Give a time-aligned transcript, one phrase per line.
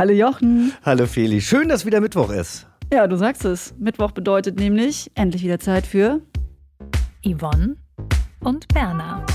[0.00, 0.72] Hallo Jochen.
[0.82, 2.66] Hallo Feli, schön, dass wieder Mittwoch ist.
[2.90, 3.74] Ja, du sagst es.
[3.78, 6.22] Mittwoch bedeutet nämlich endlich wieder Zeit für
[7.22, 7.76] Yvonne
[8.40, 9.26] und Berna.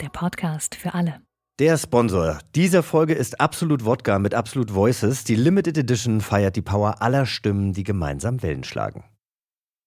[0.00, 1.20] Der Podcast für alle.
[1.60, 5.22] Der Sponsor dieser Folge ist Absolut Wodka mit Absolut Voices.
[5.22, 9.04] Die Limited Edition feiert die Power aller Stimmen, die gemeinsam Wellen schlagen.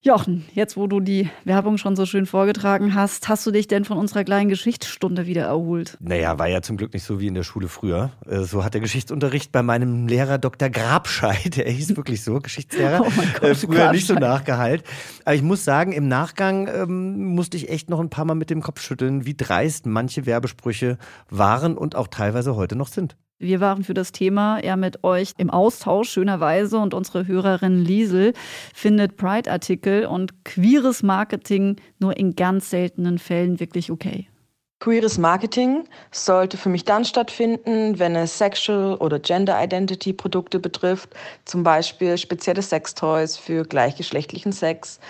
[0.06, 0.44] Jochen.
[0.54, 3.98] Jetzt, wo du die Werbung schon so schön vorgetragen hast, hast du dich denn von
[3.98, 5.96] unserer kleinen Geschichtsstunde wieder erholt?
[5.98, 8.12] Naja, war ja zum Glück nicht so wie in der Schule früher.
[8.24, 10.70] Äh, So hat der Geschichtsunterricht bei meinem Lehrer Dr.
[10.70, 14.30] Grabscheid, der hieß wirklich so, Geschichtslehrer, Oh Gott, äh, früher nicht so Grabscheid.
[14.46, 14.84] nachgeheilt.
[15.24, 18.48] Aber ich muss sagen, im Nachgang ähm, musste ich echt noch ein paar Mal mit
[18.48, 20.98] dem Kopf schütteln, wie dreist manche Werbesprüche
[21.30, 23.16] waren und auch teilweise heute noch sind.
[23.38, 26.78] Wir waren für das Thema eher mit euch im Austausch, schönerweise.
[26.78, 28.32] Und unsere Hörerin Liesel
[28.74, 34.28] findet Pride-Artikel und queeres Marketing nur in ganz seltenen Fällen wirklich okay.
[34.80, 41.14] Queeres Marketing sollte für mich dann stattfinden, wenn es Sexual- oder Gender-Identity-Produkte betrifft,
[41.46, 45.00] zum Beispiel spezielle Sextoys für gleichgeschlechtlichen Sex,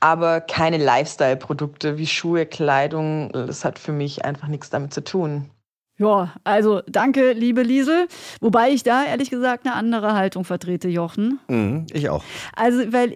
[0.00, 3.32] aber keine Lifestyle-Produkte wie Schuhe, Kleidung.
[3.32, 5.50] Das hat für mich einfach nichts damit zu tun.
[5.98, 8.06] Ja, also danke, liebe Liesel.
[8.40, 11.38] Wobei ich da ehrlich gesagt eine andere Haltung vertrete, Jochen.
[11.48, 12.22] Mhm, ich auch.
[12.54, 13.14] Also, weil,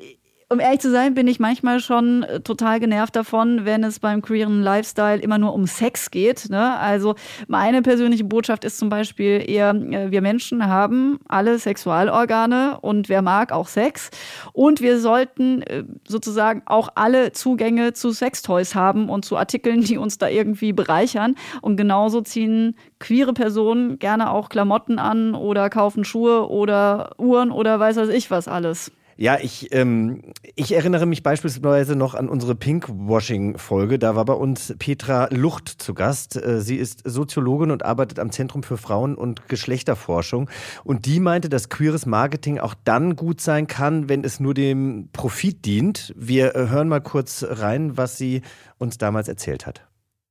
[0.52, 4.20] um ehrlich zu sein, bin ich manchmal schon äh, total genervt davon, wenn es beim
[4.20, 6.50] queeren Lifestyle immer nur um Sex geht.
[6.50, 6.76] Ne?
[6.76, 7.14] Also,
[7.46, 13.22] meine persönliche Botschaft ist zum Beispiel eher, äh, wir Menschen haben alle Sexualorgane und wer
[13.22, 14.10] mag auch Sex.
[14.52, 19.98] Und wir sollten äh, sozusagen auch alle Zugänge zu Sextoys haben und zu Artikeln, die
[19.98, 21.36] uns da irgendwie bereichern.
[21.62, 27.78] Und genauso ziehen queere Personen gerne auch Klamotten an oder kaufen Schuhe oder Uhren oder
[27.78, 28.90] weiß was ich was alles.
[29.20, 30.22] Ja, ich, ähm,
[30.56, 33.98] ich erinnere mich beispielsweise noch an unsere Pinkwashing-Folge.
[33.98, 36.42] Da war bei uns Petra Lucht zu Gast.
[36.42, 40.48] Äh, Sie ist Soziologin und arbeitet am Zentrum für Frauen- und Geschlechterforschung.
[40.84, 45.10] Und die meinte, dass queeres Marketing auch dann gut sein kann, wenn es nur dem
[45.12, 46.14] Profit dient.
[46.16, 48.40] Wir äh, hören mal kurz rein, was sie
[48.78, 49.86] uns damals erzählt hat.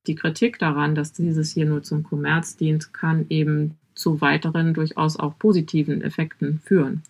[0.08, 5.20] Die Kritik daran, dass dieses hier nur zum Kommerz dient, kann eben zu weiteren durchaus
[5.20, 7.04] auch positiven Effekten führen.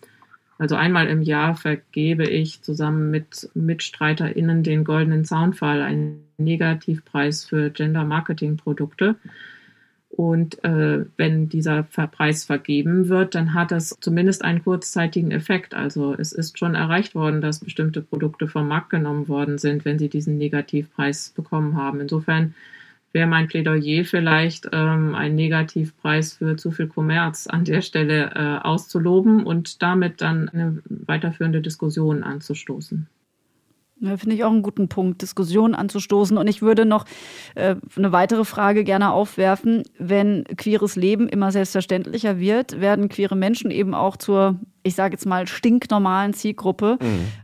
[0.60, 7.70] Also einmal im Jahr vergebe ich zusammen mit MitstreiterInnen den Goldenen Zaunfall, einen Negativpreis für
[7.70, 9.16] Gender-Marketing-Produkte.
[10.10, 15.72] Und äh, wenn dieser Preis vergeben wird, dann hat das zumindest einen kurzzeitigen Effekt.
[15.72, 19.98] Also es ist schon erreicht worden, dass bestimmte Produkte vom Markt genommen worden sind, wenn
[19.98, 22.02] sie diesen Negativpreis bekommen haben.
[22.02, 22.54] Insofern
[23.12, 28.66] wäre mein Plädoyer vielleicht, ähm, einen Negativpreis für zu viel Kommerz an der Stelle äh,
[28.66, 33.08] auszuloben und damit dann eine weiterführende Diskussion anzustoßen.
[34.02, 36.38] Ja, Finde ich auch einen guten Punkt, Diskussionen anzustoßen.
[36.38, 37.04] Und ich würde noch
[37.54, 39.82] äh, eine weitere Frage gerne aufwerfen.
[39.98, 45.26] Wenn queeres Leben immer selbstverständlicher wird, werden queere Menschen eben auch zur, ich sage jetzt
[45.26, 46.96] mal, stinknormalen Zielgruppe.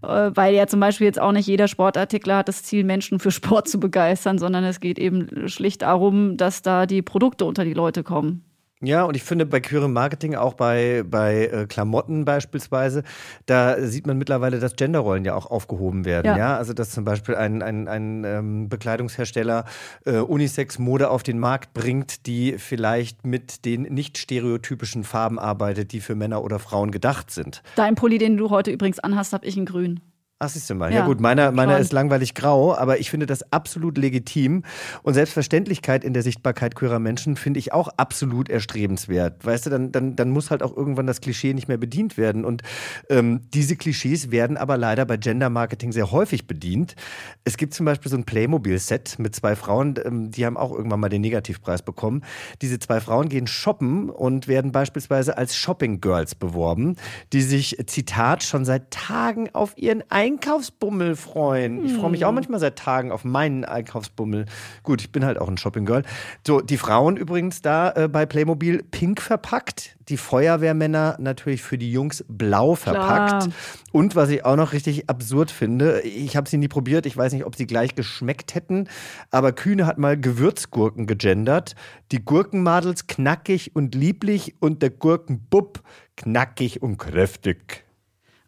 [0.03, 3.31] Äh, weil ja zum Beispiel jetzt auch nicht jeder Sportartikler hat das Ziel, Menschen für
[3.31, 7.75] Sport zu begeistern, sondern es geht eben schlicht darum, dass da die Produkte unter die
[7.75, 8.47] Leute kommen.
[8.83, 13.05] Ja, und ich finde bei queerem Marketing, auch bei, bei äh, Klamotten beispielsweise,
[13.47, 16.27] da sieht man mittlerweile, dass Genderrollen ja auch aufgehoben werden.
[16.27, 16.37] Ja.
[16.37, 19.65] Ja, also dass zum Beispiel ein, ein, ein ähm, Bekleidungshersteller
[20.05, 26.01] äh, Unisex-Mode auf den Markt bringt, die vielleicht mit den nicht stereotypischen Farben arbeitet, die
[26.01, 27.63] für Männer oder Frauen gedacht sind.
[27.77, 30.01] Dein Pulli, den du heute übrigens anhast, habe ich in grün.
[30.39, 30.93] Ach, siehst du mal.
[30.93, 34.65] Ja, Ja, gut, meiner, meiner ist langweilig grau, aber ich finde das absolut legitim.
[35.03, 39.47] Und Selbstverständlichkeit in der Sichtbarkeit queerer Menschen finde ich auch absolut erstrebenswert.
[39.47, 42.45] Weißt du, dann, dann, dann muss halt auch irgendwann das Klischee nicht mehr bedient werden.
[42.45, 42.63] Und
[43.09, 46.97] ähm, diese Klischees werden aber leider bei Gender Marketing sehr häufig bedient.
[47.45, 51.01] Es gibt zum Beispiel so ein Playmobil-Set mit zwei Frauen, ähm, die haben auch irgendwann
[51.01, 52.23] mal den Negativpreis bekommen.
[52.61, 56.97] Diese zwei Frauen gehen shoppen und werden beispielsweise als Shopping Girls beworben,
[57.33, 61.85] die sich, Zitat, schon seit Tagen auf ihren Einkaufsbummel freuen.
[61.85, 64.47] Ich freue mich auch manchmal seit Tagen auf meinen Einkaufsbummel.
[64.83, 66.03] Gut, ich bin halt auch ein Shopping-Girl.
[66.45, 69.97] So, die Frauen übrigens da äh, bei Playmobil pink verpackt.
[70.09, 73.45] Die Feuerwehrmänner natürlich für die Jungs blau verpackt.
[73.45, 73.55] Klar.
[73.93, 77.33] Und was ich auch noch richtig absurd finde, ich habe sie nie probiert, ich weiß
[77.33, 78.89] nicht, ob sie gleich geschmeckt hätten,
[79.31, 81.77] aber Kühne hat mal Gewürzgurken gegendert.
[82.11, 85.83] Die Gurkenmadels knackig und lieblich und der Gurkenbub
[86.17, 87.86] knackig und kräftig.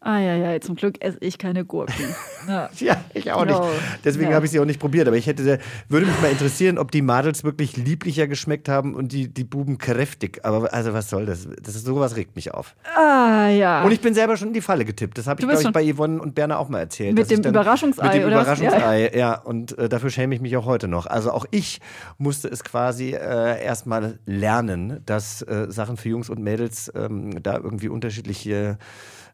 [0.01, 1.93] Ah ja, ja, zum Glück esse ich keine Gurken.
[2.47, 2.69] Ja.
[2.79, 3.59] Ja, ich auch nicht.
[4.03, 4.35] Deswegen Ja.
[4.37, 5.07] habe ich sie auch nicht probiert.
[5.07, 9.11] Aber ich hätte, würde mich mal interessieren, ob die Madels wirklich lieblicher geschmeckt haben und
[9.11, 10.39] die, die Buben kräftig.
[10.43, 11.47] Aber also was soll das?
[11.61, 12.75] Das ist sowas regt mich auf.
[12.95, 13.83] Ah ja.
[13.83, 15.17] Und ich bin selber schon in die Falle getippt.
[15.17, 17.13] Das habe ich, glaube ich, bei Yvonne und Berner auch mal erzählt.
[17.13, 18.41] Mit dem Überraschungsei, Mit dem oder?
[18.41, 19.35] Überraschungsei, ja.
[19.37, 21.05] Und äh, dafür schäme ich mich auch heute noch.
[21.05, 21.81] Also auch ich
[22.17, 27.57] musste es quasi äh, erstmal lernen, dass äh, Sachen für Jungs und Mädels ähm, da
[27.57, 28.77] irgendwie unterschiedliche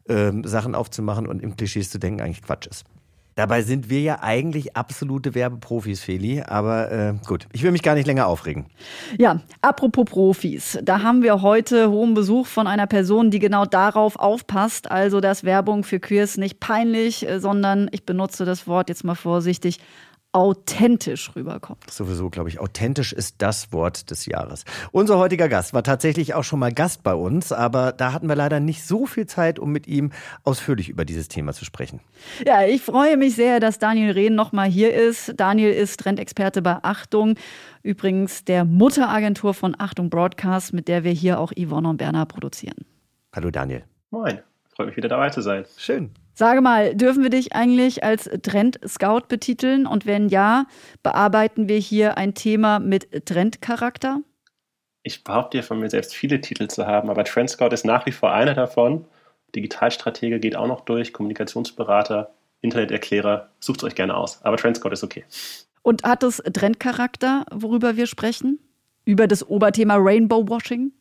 [0.08, 2.84] ähm, Sachen aufzumachen und im Klischees zu denken eigentlich Quatsch ist.
[3.34, 6.40] Dabei sind wir ja eigentlich absolute Werbeprofis, Feli.
[6.40, 8.64] Aber äh, gut, ich will mich gar nicht länger aufregen.
[9.18, 14.16] Ja, apropos Profis, da haben wir heute hohen Besuch von einer Person, die genau darauf
[14.18, 19.04] aufpasst, also dass Werbung für Queers nicht peinlich, äh, sondern ich benutze das Wort jetzt
[19.04, 19.80] mal vorsichtig,
[20.36, 21.90] authentisch rüberkommt.
[21.90, 24.66] Sowieso, glaube ich, authentisch ist das Wort des Jahres.
[24.92, 28.36] Unser heutiger Gast war tatsächlich auch schon mal Gast bei uns, aber da hatten wir
[28.36, 30.12] leider nicht so viel Zeit, um mit ihm
[30.44, 32.00] ausführlich über dieses Thema zu sprechen.
[32.44, 35.32] Ja, ich freue mich sehr, dass Daniel Rehn nochmal hier ist.
[35.38, 37.36] Daniel ist Trendexperte bei Achtung,
[37.82, 42.84] übrigens der Mutteragentur von Achtung Broadcast, mit der wir hier auch Yvonne und Berner produzieren.
[43.34, 43.84] Hallo Daniel.
[44.10, 44.40] Moin,
[44.74, 45.64] freut mich wieder dabei zu sein.
[45.78, 46.10] Schön.
[46.38, 49.86] Sage mal, dürfen wir dich eigentlich als Trend-Scout betiteln?
[49.86, 50.66] Und wenn ja,
[51.02, 54.20] bearbeiten wir hier ein Thema mit Trendcharakter?
[55.02, 58.04] Ich behaupte ja von mir selbst viele Titel zu haben, aber Trend Scout ist nach
[58.04, 59.06] wie vor einer davon.
[59.54, 64.42] Digitalstratege geht auch noch durch, Kommunikationsberater, Interneterklärer, sucht euch gerne aus.
[64.42, 65.24] Aber Trend Scout ist okay.
[65.80, 68.58] Und hat es Trendcharakter, worüber wir sprechen?
[69.06, 70.92] Über das Oberthema Rainbow Washing?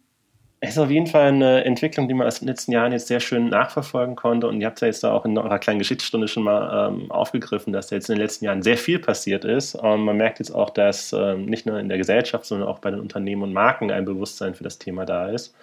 [0.68, 3.20] Es ist auf jeden Fall eine Entwicklung, die man aus den letzten Jahren jetzt sehr
[3.20, 4.48] schön nachverfolgen konnte.
[4.48, 7.72] Und ihr habt ja jetzt da auch in eurer kleinen Geschichtsstunde schon mal ähm, aufgegriffen,
[7.72, 9.76] dass da jetzt in den letzten Jahren sehr viel passiert ist.
[9.76, 12.90] Und man merkt jetzt auch, dass ähm, nicht nur in der Gesellschaft, sondern auch bei
[12.90, 15.56] den Unternehmen und Marken ein Bewusstsein für das Thema da ist.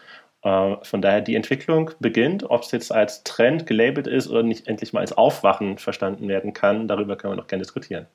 [0.42, 4.68] Äh, von daher die Entwicklung beginnt, ob es jetzt als Trend gelabelt ist oder nicht
[4.68, 8.06] endlich mal als Aufwachen verstanden werden kann, darüber können wir noch gerne diskutieren.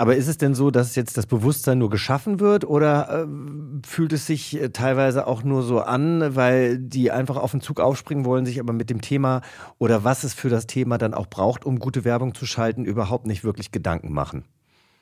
[0.00, 4.12] Aber ist es denn so, dass jetzt das Bewusstsein nur geschaffen wird oder äh, fühlt
[4.12, 8.24] es sich äh, teilweise auch nur so an, weil die einfach auf den Zug aufspringen
[8.24, 9.42] wollen, sich aber mit dem Thema
[9.78, 13.26] oder was es für das Thema dann auch braucht, um gute Werbung zu schalten, überhaupt
[13.26, 14.44] nicht wirklich Gedanken machen?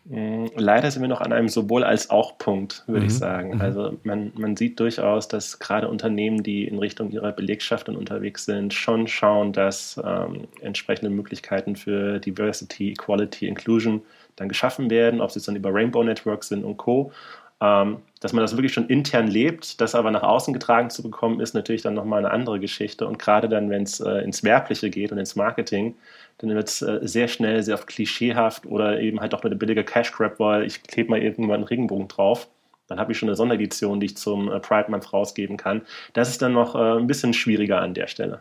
[0.04, 3.06] Mm, Leider sind wir noch an einem sowohl als auch Punkt, würde Mhm.
[3.06, 3.56] ich sagen.
[3.56, 3.60] Mhm.
[3.60, 8.44] Also man, man sieht durchaus, dass gerade Unternehmen, die in Richtung ihrer Belegschaft dann unterwegs
[8.44, 14.02] sind, schon schauen, dass ähm, entsprechende Möglichkeiten für Diversity, Equality, Inclusion
[14.36, 17.12] dann geschaffen werden, ob jetzt dann über Rainbow Networks sind und Co.
[17.58, 21.40] Ähm, dass man das wirklich schon intern lebt, das aber nach außen getragen zu bekommen,
[21.40, 23.06] ist natürlich dann nochmal eine andere Geschichte.
[23.06, 25.94] Und gerade dann, wenn es äh, ins Werbliche geht und ins Marketing,
[26.38, 29.84] dann wird es äh, sehr schnell sehr oft klischeehaft oder eben halt auch eine billige
[29.84, 32.48] Cash Grab, weil ich klebe mal irgendwann einen Regenbogen drauf.
[32.88, 35.82] Dann habe ich schon eine Sonderedition, die ich zum äh, Pride Month rausgeben kann.
[36.12, 38.40] Das ist dann noch äh, ein bisschen schwieriger an der Stelle.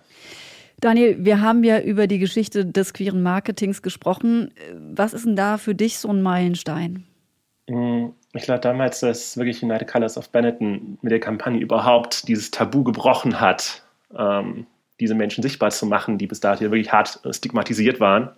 [0.81, 4.53] Daniel, wir haben ja über die Geschichte des queeren Marketings gesprochen.
[4.93, 7.05] Was ist denn da für dich so ein Meilenstein?
[7.67, 12.51] Mm, Ich glaube damals, dass wirklich United Colors of Benetton mit der Kampagne überhaupt dieses
[12.51, 13.83] Tabu gebrochen hat,
[14.17, 14.67] ähm,
[14.99, 18.29] diese Menschen sichtbar zu machen, die bis dato wirklich hart äh, stigmatisiert waren.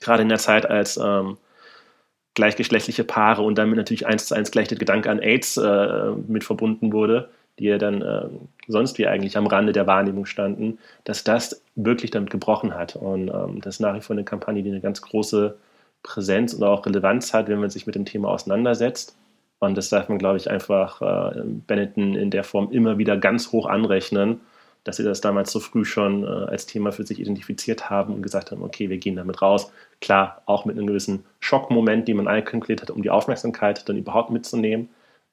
[0.00, 1.36] Gerade in der Zeit, als ähm,
[2.34, 6.44] gleichgeschlechtliche Paare und damit natürlich eins zu eins gleich der Gedanke an AIDS äh, mit
[6.44, 8.24] verbunden wurde, die ja dann äh,
[8.66, 12.96] sonst wie eigentlich am Rande der Wahrnehmung standen, dass das wirklich damit gebrochen hat.
[12.96, 15.56] Und ähm, das ist nach wie vor eine Kampagne, die eine ganz große
[16.02, 19.14] Präsenz und auch Relevanz hat, wenn man sich mit dem Thema auseinandersetzt.
[19.58, 23.52] Und das darf man, glaube ich, einfach äh, Benetton in der Form immer wieder ganz
[23.52, 24.40] hoch anrechnen,
[24.84, 28.22] dass sie das damals so früh schon äh, als Thema für sich identifiziert haben und
[28.22, 29.70] gesagt haben, okay, wir gehen damit raus.
[30.00, 34.30] Klar, auch mit einem gewissen Schockmoment, den man einkalkuliert hat, um die Aufmerksamkeit dann überhaupt
[34.30, 34.88] mitzunehmen.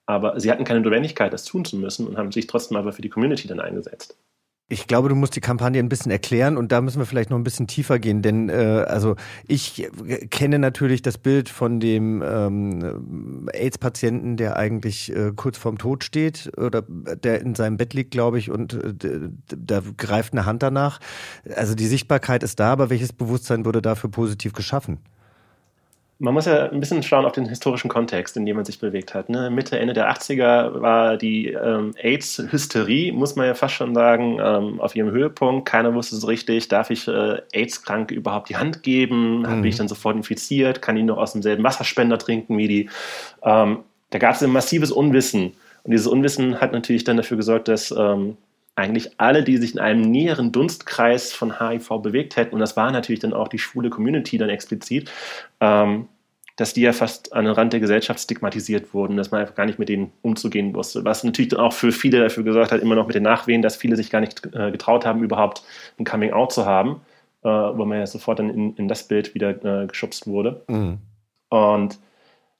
[0.07, 3.01] Aber sie hatten keine Notwendigkeit, das tun zu müssen und haben sich trotzdem aber für
[3.01, 4.17] die Community dann eingesetzt.
[4.69, 7.37] Ich glaube, du musst die Kampagne ein bisschen erklären und da müssen wir vielleicht noch
[7.37, 9.15] ein bisschen tiefer gehen, denn äh, also
[9.47, 9.89] ich
[10.29, 16.51] kenne natürlich das Bild von dem ähm, AIDS-Patienten, der eigentlich äh, kurz vorm Tod steht
[16.57, 20.99] oder der in seinem Bett liegt, glaube ich, und äh, da greift eine Hand danach.
[21.55, 24.99] Also die Sichtbarkeit ist da, aber welches Bewusstsein wurde dafür positiv geschaffen?
[26.19, 29.13] Man muss ja ein bisschen schauen auf den historischen Kontext, in dem man sich bewegt
[29.13, 29.29] hat.
[29.29, 29.51] Ne?
[29.51, 34.81] Mitte, Ende der 80er war die ähm, AIDS-Hysterie, muss man ja fast schon sagen, ähm,
[34.81, 35.67] auf ihrem Höhepunkt.
[35.67, 39.41] Keiner wusste so richtig, darf ich äh, AIDS-Kranke überhaupt die Hand geben?
[39.41, 39.61] Mhm.
[39.61, 40.81] Bin ich dann sofort infiziert?
[40.81, 42.89] Kann ich noch aus demselben Wasserspender trinken wie die?
[43.43, 45.53] Ähm, da gab es ein massives Unwissen.
[45.83, 48.37] Und dieses Unwissen hat natürlich dann dafür gesorgt, dass ähm,
[48.77, 52.91] eigentlich alle, die sich in einem näheren Dunstkreis von HIV bewegt hätten, und das war
[52.91, 55.11] natürlich dann auch die schwule Community dann explizit,
[55.59, 56.07] ähm,
[56.57, 59.65] dass die ja fast an den Rand der Gesellschaft stigmatisiert wurden, dass man einfach gar
[59.65, 61.03] nicht mit denen umzugehen wusste.
[61.05, 63.75] Was natürlich dann auch für viele dafür gesorgt hat, immer noch mit den Nachwehen, dass
[63.75, 65.63] viele sich gar nicht äh, getraut haben, überhaupt
[65.99, 67.01] ein Coming-out zu haben,
[67.43, 70.63] äh, wo man ja sofort dann in, in das Bild wieder äh, geschubst wurde.
[70.67, 70.99] Mhm.
[71.49, 71.99] Und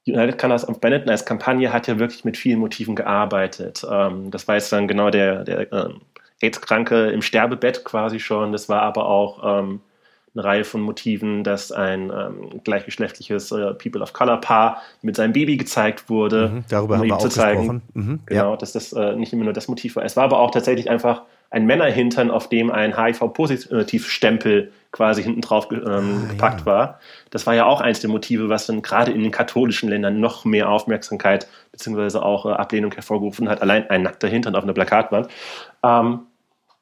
[0.07, 3.85] United Colors of Benetton als Kampagne hat ja wirklich mit vielen Motiven gearbeitet.
[3.89, 6.01] Ähm, das war jetzt dann genau der, der ähm,
[6.41, 8.51] AIDS-Kranke im Sterbebett quasi schon.
[8.51, 9.81] Das war aber auch ähm,
[10.33, 15.33] eine Reihe von Motiven, dass ein ähm, gleichgeschlechtliches äh, People of Color Paar mit seinem
[15.33, 16.49] Baby gezeigt wurde.
[16.49, 17.81] Mhm, darüber um haben wir auch zeigen, gesprochen.
[17.93, 18.57] Mhm, genau, ja.
[18.57, 20.05] dass das äh, nicht immer nur das Motiv war.
[20.05, 25.67] Es war aber auch tatsächlich einfach ein Männerhintern, auf dem ein HIV-Positiv-Stempel quasi hinten drauf
[25.71, 26.65] ähm, ah, gepackt ja.
[26.65, 26.99] war.
[27.29, 30.45] Das war ja auch eins der Motive, was dann gerade in den katholischen Ländern noch
[30.45, 32.19] mehr Aufmerksamkeit bzw.
[32.19, 33.61] auch äh, Ablehnung hervorgerufen hat.
[33.61, 35.27] Allein ein nackter Hintern auf einer Plakatwand.
[35.83, 36.21] Ähm,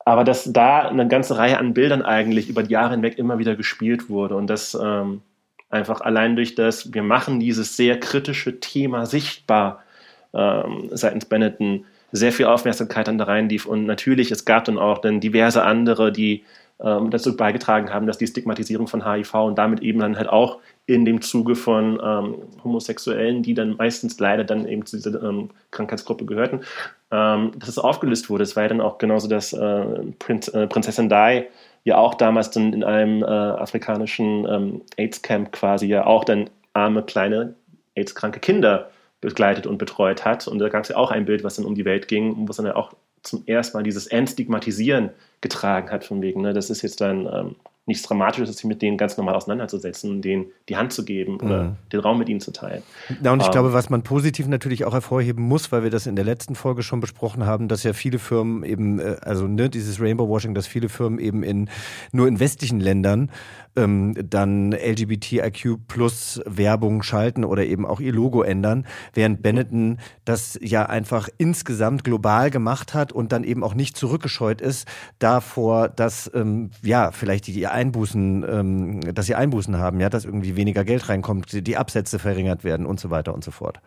[0.05, 3.55] aber dass da eine ganze Reihe an Bildern eigentlich über die Jahre hinweg immer wieder
[3.55, 5.23] gespielt wurde und das ähm,
[5.71, 9.83] einfach allein durch das, wir machen dieses sehr kritische Thema sichtbar
[10.33, 14.99] ähm, seitens Benetton, sehr viel Aufmerksamkeit dann da reinlief und natürlich, es gab dann auch
[14.99, 16.43] dann diverse andere, die
[16.83, 20.59] ähm, dazu beigetragen haben, dass die Stigmatisierung von HIV und damit eben dann halt auch
[20.85, 25.49] in dem Zuge von ähm, Homosexuellen, die dann meistens leider dann eben zu dieser ähm,
[25.71, 26.61] Krankheitsgruppe gehörten,
[27.11, 28.43] ähm, dass es aufgelöst wurde.
[28.43, 29.85] Es war ja dann auch genauso, dass äh,
[30.19, 31.43] Prinz, äh, Prinzessin Di
[31.85, 37.03] ja auch damals dann in einem äh, afrikanischen ähm, AIDS-Camp quasi ja auch dann arme,
[37.03, 37.55] kleine,
[37.95, 38.89] AIDS-kranke Kinder
[39.21, 40.47] begleitet und betreut hat.
[40.47, 42.51] Und da gab es ja auch ein Bild, was dann um die Welt ging, wo
[42.51, 45.09] es dann ja auch zum ersten Mal dieses Entstigmatisieren
[45.45, 47.55] getragen hat, von wegen, ne, das ist jetzt dann ähm,
[47.87, 51.63] nichts Dramatisches, sich mit denen ganz normal auseinanderzusetzen und denen die Hand zu geben oder
[51.63, 51.75] mhm.
[51.93, 52.81] den Raum mit ihnen zu teilen.
[53.21, 56.07] Ja, und ich ähm, glaube, was man positiv natürlich auch hervorheben muss, weil wir das
[56.07, 59.69] in der letzten Folge schon besprochen haben, dass ja viele Firmen eben, äh, also ne,
[59.69, 61.69] dieses Rainbow Washing, dass viele Firmen eben in
[62.11, 63.29] nur in westlichen Ländern
[63.75, 70.57] ähm, dann LGBTIQ plus Werbung schalten oder eben auch ihr Logo ändern, während Benetton das
[70.61, 74.87] ja einfach insgesamt global gemacht hat und dann eben auch nicht zurückgescheut ist
[75.19, 80.55] davor, dass ähm, ja vielleicht die Einbußen, ähm, dass sie Einbußen haben, ja, dass irgendwie
[80.55, 83.79] weniger Geld reinkommt, die Absätze verringert werden und so weiter und so fort.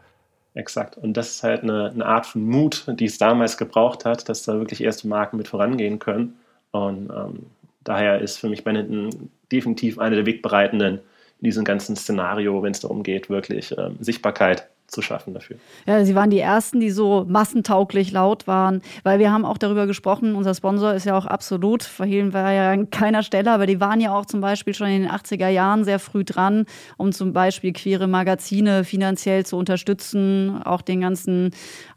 [0.54, 0.96] Exakt.
[0.96, 4.42] Und das ist halt eine, eine Art von Mut, die es damals gebraucht hat, dass
[4.42, 6.36] da wirklich erste Marken mit vorangehen können.
[6.70, 7.46] Und ähm,
[7.84, 11.00] daher ist für mich Benetton definitiv eine der Wegbereitenden
[11.40, 15.56] in diesem ganzen Szenario, wenn es darum geht, wirklich ähm, Sichtbarkeit zu schaffen dafür.
[15.86, 19.86] Ja, sie waren die ersten, die so massentauglich laut waren, weil wir haben auch darüber
[19.86, 23.80] gesprochen, unser Sponsor ist ja auch absolut, verhehlen wir ja an keiner Stelle, aber die
[23.80, 26.64] waren ja auch zum Beispiel schon in den 80er Jahren sehr früh dran,
[26.96, 31.50] um zum Beispiel queere Magazine finanziell zu unterstützen, auch den ganzen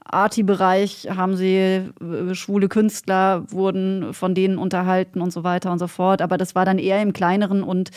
[0.04, 5.88] Arti-Bereich haben sie, äh, schwule Künstler wurden von denen unterhalten und so weiter und so
[5.88, 7.92] fort, aber das war dann eher im kleineren und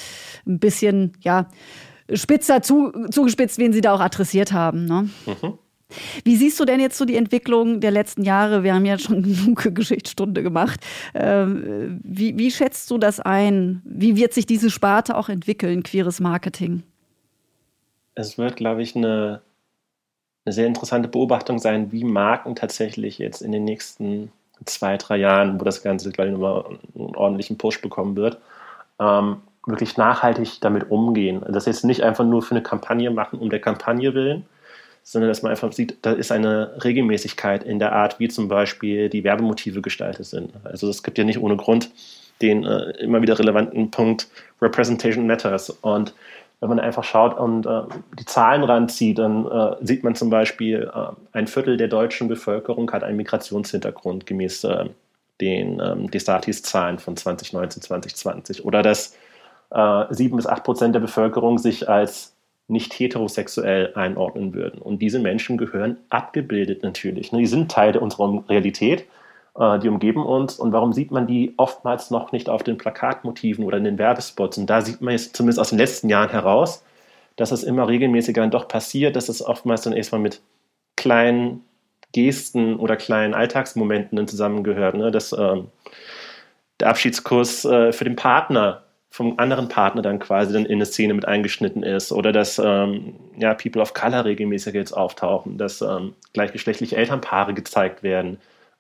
[0.47, 1.49] ein bisschen, ja,
[2.13, 4.85] spitzer zu, zugespitzt, wen Sie da auch adressiert haben.
[4.85, 5.09] Ne?
[5.27, 5.59] Mhm.
[6.25, 8.63] Wie siehst du denn jetzt so die Entwicklung der letzten Jahre?
[8.63, 10.81] Wir haben ja schon genug Geschichtsstunde gemacht.
[11.15, 13.83] Ähm, wie, wie schätzt du das ein?
[13.85, 16.83] Wie wird sich diese Sparte auch entwickeln, queeres Marketing?
[18.15, 19.43] Es wird, glaube ich, eine,
[20.45, 24.31] eine sehr interessante Beobachtung sein, wie Marken tatsächlich jetzt in den nächsten
[24.65, 28.39] zwei, drei Jahren, wo das Ganze, glaube ich, nochmal einen ordentlichen Push bekommen wird,
[29.01, 31.43] ähm, wirklich nachhaltig damit umgehen.
[31.49, 34.45] Das jetzt nicht einfach nur für eine Kampagne machen, um der Kampagne willen,
[35.03, 39.09] sondern dass man einfach sieht, da ist eine Regelmäßigkeit in der Art, wie zum Beispiel
[39.09, 40.53] die Werbemotive gestaltet sind.
[40.65, 41.91] Also es gibt ja nicht ohne Grund
[42.43, 44.29] den äh, immer wieder relevanten Punkt
[44.61, 45.71] Representation Matters.
[45.71, 46.15] Und
[46.61, 47.83] wenn man einfach schaut und äh,
[48.19, 52.91] die Zahlen ranzieht, dann äh, sieht man zum Beispiel, äh, ein Viertel der deutschen Bevölkerung
[52.91, 54.87] hat einen Migrationshintergrund gemäß äh,
[55.41, 58.65] den ähm, Destatis-Zahlen von 2019, 2020.
[58.65, 59.17] Oder dass
[60.11, 62.35] sieben bis acht Prozent der Bevölkerung sich als
[62.69, 64.81] nicht heterosexuell einordnen würden.
[64.81, 67.31] Und diese Menschen gehören abgebildet natürlich.
[67.31, 69.07] Die sind Teil unserer Realität,
[69.59, 70.59] äh, die umgeben uns.
[70.59, 74.57] Und warum sieht man die oftmals noch nicht auf den Plakatmotiven oder in den Werbespots?
[74.59, 76.83] Und da sieht man jetzt zumindest aus den letzten Jahren heraus,
[77.37, 80.41] dass es immer regelmäßiger dann doch passiert, dass es oftmals dann erstmal mit
[80.97, 81.65] kleinen
[82.13, 84.95] Gesten oder kleinen Alltagsmomenten dann zusammengehört.
[84.95, 85.11] Ne?
[85.11, 85.69] Dass ähm,
[86.81, 88.84] der Abschiedskurs äh, für den Partner
[89.15, 93.15] vom anderen Partner dann quasi dann in eine Szene mit eingeschnitten ist oder dass ähm,
[93.37, 98.39] ja, People of Color regelmäßig jetzt auftauchen, dass ähm, gleichgeschlechtliche Elternpaare gezeigt werden,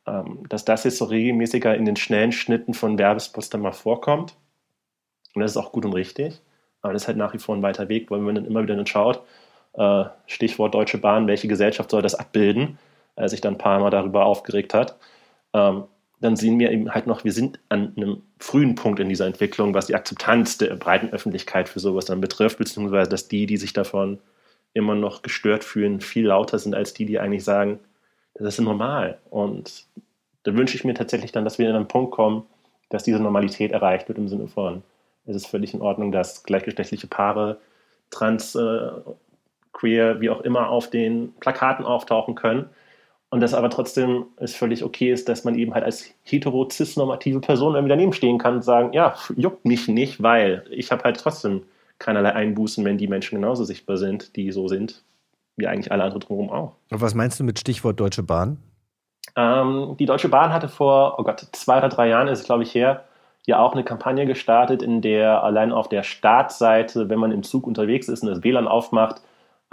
[0.08, 4.34] ähm, dass das jetzt so regelmäßiger in den schnellen Schnitten von Werbespots dann mal vorkommt.
[5.36, 6.40] Und das ist auch gut und richtig.
[6.82, 8.64] Aber das ist halt nach wie vor ein weiter Weg, weil wenn man dann immer
[8.64, 9.22] wieder dann schaut,
[9.74, 12.80] äh, Stichwort Deutsche Bahn, welche Gesellschaft soll das abbilden,
[13.14, 14.96] als sich dann ein paar Mal darüber aufgeregt hat,
[15.52, 15.84] ähm,
[16.24, 19.74] dann sehen wir eben halt noch, wir sind an einem frühen Punkt in dieser Entwicklung,
[19.74, 23.74] was die Akzeptanz der breiten Öffentlichkeit für sowas dann betrifft, beziehungsweise dass die, die sich
[23.74, 24.18] davon
[24.72, 27.78] immer noch gestört fühlen, viel lauter sind als die, die eigentlich sagen,
[28.32, 29.18] das ist normal.
[29.28, 29.84] Und
[30.44, 32.44] da wünsche ich mir tatsächlich dann, dass wir in einen Punkt kommen,
[32.88, 34.82] dass diese Normalität erreicht wird im Sinne von,
[35.26, 37.58] es ist völlig in Ordnung, dass gleichgeschlechtliche Paare,
[38.08, 38.90] trans, äh,
[39.74, 42.70] queer, wie auch immer, auf den Plakaten auftauchen können
[43.34, 47.40] und das aber trotzdem es völlig okay ist, dass man eben halt als hetero cis-normative
[47.40, 51.18] Person irgendwie daneben stehen kann und sagen, ja, juckt mich nicht, weil ich habe halt
[51.18, 51.64] trotzdem
[51.98, 55.02] keinerlei Einbußen, wenn die Menschen genauso sichtbar sind, die so sind,
[55.56, 56.76] wie eigentlich alle anderen drumherum auch.
[56.92, 58.58] Und was meinst du mit Stichwort Deutsche Bahn?
[59.34, 62.62] Ähm, die Deutsche Bahn hatte vor, oh Gott, zwei oder drei Jahren ist es, glaube
[62.62, 63.02] ich, her,
[63.46, 67.66] ja auch eine Kampagne gestartet, in der allein auf der Startseite, wenn man im Zug
[67.66, 69.22] unterwegs ist und das WLAN aufmacht,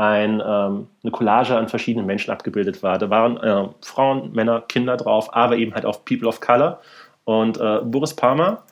[0.01, 2.98] ein, ähm, eine Collage an verschiedenen Menschen abgebildet war.
[2.98, 6.81] Da waren äh, Frauen, Männer, Kinder drauf, aber eben halt auch People of Color.
[7.24, 8.63] Und äh, Boris Palmer,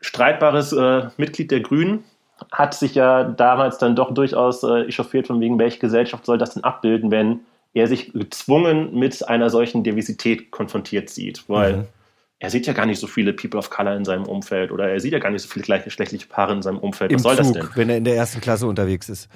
[0.00, 2.04] streitbares äh, Mitglied der Grünen,
[2.50, 6.54] hat sich ja damals dann doch durchaus äh, echauffiert, von wegen, welche Gesellschaft soll das
[6.54, 7.40] denn abbilden, wenn
[7.74, 11.44] er sich gezwungen mit einer solchen Diversität konfrontiert sieht.
[11.48, 11.86] Weil mhm.
[12.38, 15.00] er sieht ja gar nicht so viele People of Color in seinem Umfeld oder er
[15.00, 17.12] sieht ja gar nicht so viele gleichgeschlechtliche Paare in seinem Umfeld.
[17.12, 17.68] Im Was soll Zug, das denn?
[17.74, 19.28] Wenn er in der ersten Klasse unterwegs ist.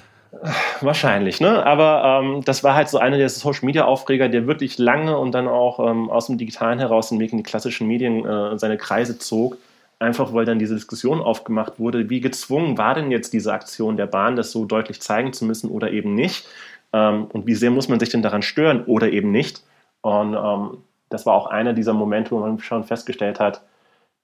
[0.81, 1.65] Wahrscheinlich, ne?
[1.65, 5.31] Aber ähm, das war halt so einer der Social Media Aufreger, der wirklich lange und
[5.31, 8.77] dann auch ähm, aus dem Digitalen heraus den Weg in die klassischen Medien äh, seine
[8.77, 9.57] Kreise zog.
[9.99, 14.05] Einfach weil dann diese Diskussion aufgemacht wurde, wie gezwungen war denn jetzt diese Aktion der
[14.05, 16.45] Bahn, das so deutlich zeigen zu müssen oder eben nicht?
[16.93, 19.63] Ähm, und wie sehr muss man sich denn daran stören oder eben nicht?
[20.01, 20.77] Und ähm,
[21.09, 23.61] das war auch einer dieser Momente, wo man schon festgestellt hat,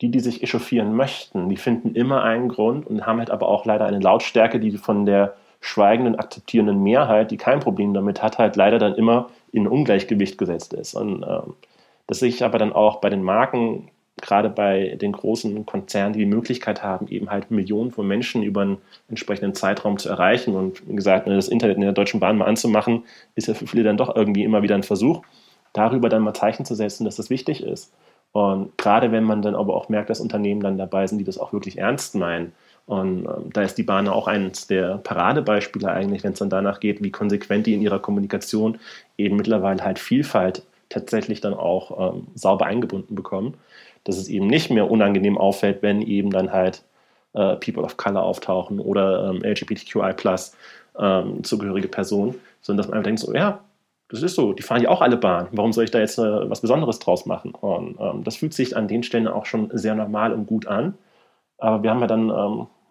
[0.01, 3.65] die, die sich echauffieren möchten, die finden immer einen Grund und haben halt aber auch
[3.65, 8.57] leider eine Lautstärke, die von der schweigenden, akzeptierenden Mehrheit, die kein Problem damit hat, halt
[8.57, 10.93] leider dann immer in Ungleichgewicht gesetzt ist.
[10.93, 11.53] Und ähm,
[12.05, 13.89] das sehe ich aber dann auch bei den Marken,
[14.21, 18.61] gerade bei den großen Konzernen, die die Möglichkeit haben, eben halt Millionen von Menschen über
[18.61, 18.77] einen
[19.07, 20.53] entsprechenden Zeitraum zu erreichen.
[20.53, 23.03] Und wie gesagt, das Internet in der Deutschen Bahn mal anzumachen,
[23.35, 25.21] ist ja für viele dann doch irgendwie immer wieder ein Versuch,
[25.71, 27.93] darüber dann mal Zeichen zu setzen, dass das wichtig ist.
[28.33, 31.37] Und gerade wenn man dann aber auch merkt, dass Unternehmen dann dabei sind, die das
[31.37, 32.51] auch wirklich ernst meinen,
[32.85, 36.79] und ähm, da ist die Bahn auch eines der Paradebeispiele eigentlich, wenn es dann danach
[36.79, 38.79] geht, wie konsequent die in ihrer Kommunikation
[39.17, 43.55] eben mittlerweile halt Vielfalt tatsächlich dann auch ähm, sauber eingebunden bekommen.
[44.03, 46.83] Dass es eben nicht mehr unangenehm auffällt, wenn eben dann halt
[47.33, 50.55] äh, People of Color auftauchen oder ähm, LGBTQI plus
[50.99, 53.61] ähm, zugehörige Personen, sondern dass man einfach denkt, so, ja,
[54.09, 55.47] das ist so, die fahren ja auch alle Bahn.
[55.53, 57.55] Warum soll ich da jetzt äh, was Besonderes draus machen?
[57.55, 60.95] Und ähm, das fühlt sich an den Stellen auch schon sehr normal und gut an.
[61.57, 62.29] Aber wir haben ja dann,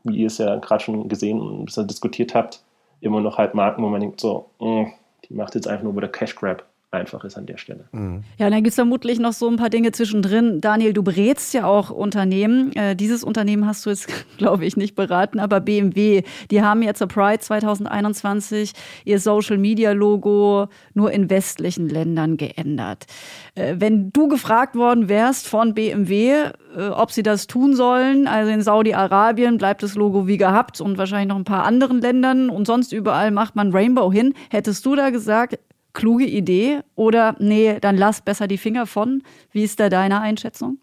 [0.05, 2.63] wie ihr es ja gerade schon gesehen und diskutiert habt,
[3.01, 4.93] immer noch halt Marken, wo man denkt, so, mh, mm,
[5.29, 7.85] die macht jetzt einfach nur über der Cash Grab einfach ist an der Stelle.
[7.93, 8.23] Mhm.
[8.39, 10.61] Ja, und dann gibt es vermutlich noch so ein paar Dinge zwischendrin.
[10.61, 12.73] Daniel, du berätst ja auch Unternehmen.
[12.77, 16.99] Äh, dieses Unternehmen hast du jetzt, glaube ich, nicht beraten, aber BMW, die haben jetzt
[16.99, 18.73] zur Pride 2021
[19.05, 23.07] ihr Social Media Logo nur in westlichen Ländern geändert.
[23.55, 28.53] Äh, wenn du gefragt worden wärst von BMW, äh, ob sie das tun sollen, also
[28.53, 32.67] in Saudi-Arabien bleibt das Logo wie gehabt und wahrscheinlich noch ein paar anderen Ländern und
[32.67, 35.59] sonst überall macht man Rainbow hin, hättest du da gesagt,
[35.93, 39.23] kluge Idee oder nee, dann lass besser die Finger von?
[39.51, 40.79] Wie ist da deine Einschätzung?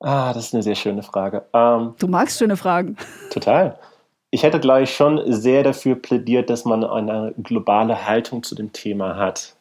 [0.00, 1.44] Ah, das ist eine sehr schöne Frage.
[1.52, 2.96] Ähm, du magst schöne Fragen.
[3.30, 3.78] Total.
[4.30, 8.72] Ich hätte, glaube ich, schon sehr dafür plädiert, dass man eine globale Haltung zu dem
[8.72, 9.54] Thema hat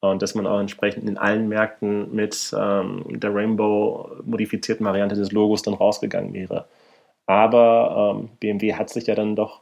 [0.00, 5.62] und dass man auch entsprechend in allen Märkten mit ähm, der Rainbow-modifizierten Variante des Logos
[5.62, 6.66] dann rausgegangen wäre.
[7.26, 9.60] Aber ähm, BMW hat sich ja dann doch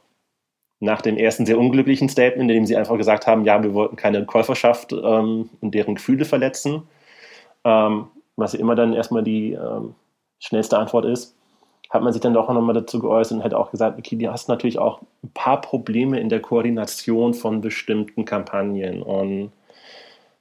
[0.81, 3.95] nach dem ersten sehr unglücklichen Statement, in dem sie einfach gesagt haben, ja, wir wollten
[3.95, 6.83] keine Käuferschaft ähm, und deren Gefühle verletzen,
[7.63, 9.93] ähm, was ja immer dann erstmal die ähm,
[10.39, 11.35] schnellste Antwort ist,
[11.91, 14.49] hat man sich dann doch nochmal dazu geäußert und hat auch gesagt, okay, du hast
[14.49, 19.03] natürlich auch ein paar Probleme in der Koordination von bestimmten Kampagnen.
[19.03, 19.51] Und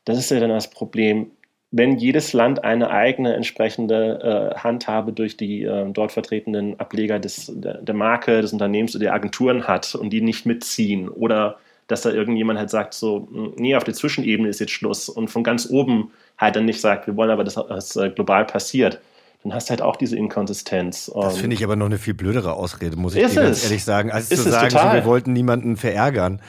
[0.07, 1.33] das ist ja dann das Problem
[1.73, 7.51] wenn jedes Land eine eigene entsprechende äh, Handhabe durch die äh, dort vertretenen Ableger des,
[7.55, 12.03] der, der, Marke, des Unternehmens oder der Agenturen hat und die nicht mitziehen oder dass
[12.03, 15.45] da irgendjemand halt sagt, so, hm, nee, auf der Zwischenebene ist jetzt Schluss und von
[15.45, 19.01] ganz oben halt dann nicht sagt, wir wollen aber, dass das äh, global passiert,
[19.43, 21.11] dann hast du halt auch diese Inkonsistenz.
[21.15, 24.11] das finde ich aber noch eine viel blödere Ausrede, muss ich dir ganz ehrlich sagen,
[24.11, 26.41] als Ist zu sagen, so, wir wollten niemanden verärgern.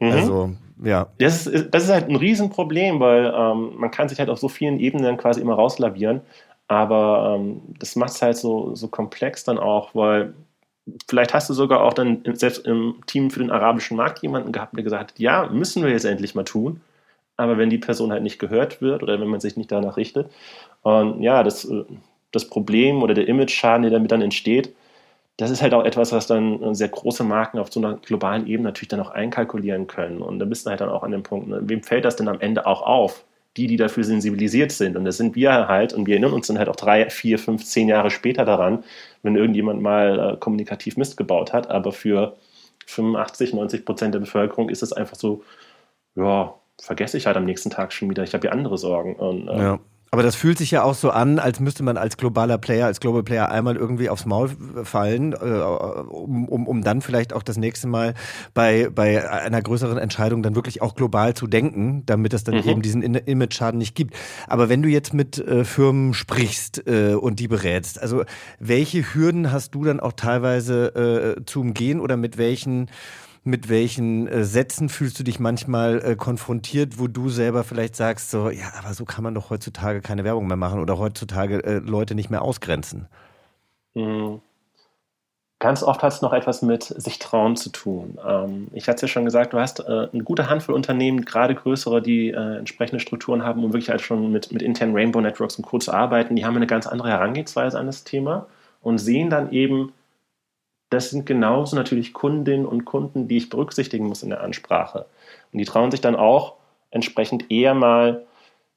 [0.00, 0.10] Mhm.
[0.10, 1.08] Also, ja.
[1.18, 4.48] Das ist, das ist halt ein Riesenproblem, weil ähm, man kann sich halt auf so
[4.48, 6.20] vielen Ebenen quasi immer rauslavieren.
[6.68, 10.34] Aber ähm, das macht es halt so, so komplex dann auch, weil
[11.08, 14.76] vielleicht hast du sogar auch dann selbst im Team für den arabischen Markt jemanden gehabt,
[14.76, 16.80] der gesagt hat, ja, müssen wir jetzt endlich mal tun.
[17.36, 20.30] Aber wenn die Person halt nicht gehört wird oder wenn man sich nicht danach richtet.
[20.82, 21.84] Und ja, das, äh,
[22.32, 24.74] das Problem oder der Image-Schaden, der damit dann entsteht,
[25.36, 28.46] das ist halt auch etwas, was dann äh, sehr große Marken auf so einer globalen
[28.46, 30.22] Ebene natürlich dann auch einkalkulieren können.
[30.22, 32.28] Und da bist du halt dann auch an dem Punkt, ne, wem fällt das denn
[32.28, 33.24] am Ende auch auf?
[33.56, 34.96] Die, die dafür sensibilisiert sind.
[34.96, 35.94] Und das sind wir halt.
[35.94, 38.84] Und wir erinnern uns dann halt auch drei, vier, fünf, zehn Jahre später daran,
[39.22, 41.70] wenn irgendjemand mal äh, kommunikativ Mist gebaut hat.
[41.70, 42.36] Aber für
[42.86, 45.42] 85, 90 Prozent der Bevölkerung ist es einfach so,
[46.16, 48.22] ja, vergesse ich halt am nächsten Tag schon wieder.
[48.24, 49.16] Ich habe ja andere Sorgen.
[49.16, 49.78] Und, äh, Ja.
[50.12, 53.00] Aber das fühlt sich ja auch so an, als müsste man als globaler Player, als
[53.00, 54.50] Global Player einmal irgendwie aufs Maul
[54.84, 58.14] fallen, äh, um, um, um dann vielleicht auch das nächste Mal
[58.54, 62.68] bei, bei einer größeren Entscheidung dann wirklich auch global zu denken, damit es dann Mhm.
[62.68, 64.14] eben diesen Image-Schaden nicht gibt.
[64.46, 68.22] Aber wenn du jetzt mit äh, Firmen sprichst äh, und die berätst, also
[68.60, 72.88] welche Hürden hast du dann auch teilweise äh, zu umgehen oder mit welchen
[73.46, 78.30] mit welchen äh, Sätzen fühlst du dich manchmal äh, konfrontiert, wo du selber vielleicht sagst,
[78.30, 81.78] so, ja, aber so kann man doch heutzutage keine Werbung mehr machen oder heutzutage äh,
[81.78, 83.08] Leute nicht mehr ausgrenzen?
[83.94, 84.36] Mm.
[85.58, 88.18] Ganz oft hat es noch etwas mit sich trauen zu tun.
[88.26, 91.54] Ähm, ich hatte es ja schon gesagt, du hast äh, eine gute Handvoll Unternehmen, gerade
[91.54, 95.56] größere, die äh, entsprechende Strukturen haben, um wirklich halt schon mit, mit internen Rainbow Networks
[95.56, 95.78] und Co.
[95.78, 96.36] zu arbeiten.
[96.36, 98.46] Die haben eine ganz andere Herangehensweise an das Thema
[98.82, 99.92] und sehen dann eben,
[100.96, 105.06] das sind genauso natürlich Kundinnen und Kunden, die ich berücksichtigen muss in der Ansprache.
[105.52, 106.54] Und die trauen sich dann auch
[106.90, 108.24] entsprechend eher mal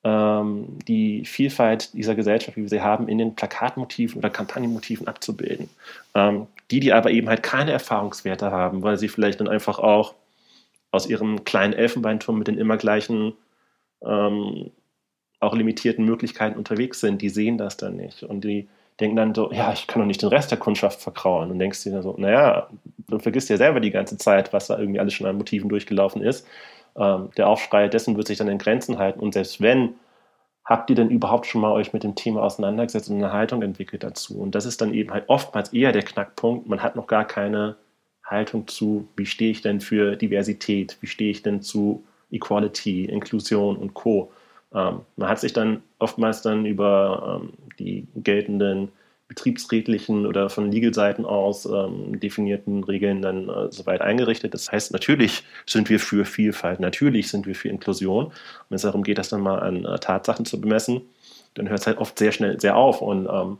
[0.03, 5.69] ähm, die Vielfalt dieser Gesellschaft, wie wir sie haben, in den Plakatmotiven oder Kampagnenmotiven abzubilden.
[6.13, 10.13] Ähm, die, die aber eben halt keine Erfahrungswerte haben, weil sie vielleicht dann einfach auch
[10.91, 13.34] aus ihrem kleinen Elfenbeinturm mit den immer gleichen,
[14.03, 14.71] ähm,
[15.39, 18.23] auch limitierten Möglichkeiten unterwegs sind, die sehen das dann nicht.
[18.23, 18.67] Und die
[18.99, 21.51] denken dann so, ja, ich kann doch nicht den Rest der Kundschaft verkrauen.
[21.51, 22.67] Und denkst dir dann so, naja,
[23.07, 26.21] du vergisst ja selber die ganze Zeit, was da irgendwie alles schon an Motiven durchgelaufen
[26.21, 26.47] ist.
[26.97, 29.19] Ähm, der Aufschrei dessen wird sich dann in Grenzen halten.
[29.19, 29.95] Und selbst wenn,
[30.65, 34.03] habt ihr denn überhaupt schon mal euch mit dem Thema auseinandergesetzt und eine Haltung entwickelt
[34.03, 34.39] dazu?
[34.39, 36.67] Und das ist dann eben halt oftmals eher der Knackpunkt.
[36.67, 37.77] Man hat noch gar keine
[38.25, 40.97] Haltung zu, wie stehe ich denn für Diversität?
[41.01, 44.31] Wie stehe ich denn zu Equality, Inklusion und Co.
[44.73, 48.89] Ähm, man hat sich dann oftmals dann über ähm, die geltenden
[49.29, 54.55] betriebsrätlichen oder von Legal-Seiten aus ähm, definierten Regeln dann äh, soweit eingerichtet.
[54.55, 58.25] Das heißt, natürlich sind wir für Vielfalt, natürlich sind wir für Inklusion.
[58.25, 58.33] Und
[58.69, 61.01] wenn es darum geht, das dann mal an äh, Tatsachen zu bemessen,
[61.53, 63.01] dann hört es halt oft sehr schnell sehr auf.
[63.01, 63.59] Und ähm,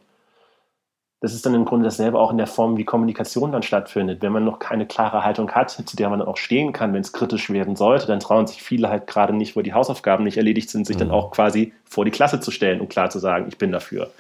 [1.22, 4.22] das ist dann im Grunde dasselbe auch in der Form, wie Kommunikation dann stattfindet.
[4.22, 7.02] Wenn man noch keine klare Haltung hat, zu der man dann auch stehen kann, wenn
[7.02, 10.38] es kritisch werden sollte, dann trauen sich viele halt gerade nicht, wo die Hausaufgaben nicht
[10.38, 13.48] erledigt sind, sich dann auch quasi vor die Klasse zu stellen und klar zu sagen,
[13.50, 14.12] ich bin dafür.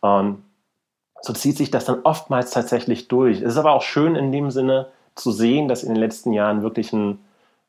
[0.00, 0.44] Und
[1.20, 3.40] so zieht sich das dann oftmals tatsächlich durch.
[3.40, 6.62] Es ist aber auch schön in dem Sinne zu sehen, dass in den letzten Jahren
[6.62, 7.18] wirklich ein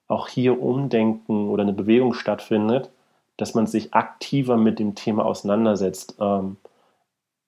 [0.07, 2.91] auch hier Umdenken oder eine Bewegung stattfindet,
[3.37, 6.15] dass man sich aktiver mit dem Thema auseinandersetzt.
[6.19, 6.57] Ähm,